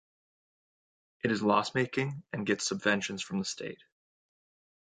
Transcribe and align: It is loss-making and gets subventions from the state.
It 1.23 1.31
is 1.31 1.43
loss-making 1.43 2.23
and 2.33 2.43
gets 2.43 2.65
subventions 2.67 3.21
from 3.21 3.37
the 3.37 3.45
state. 3.45 3.83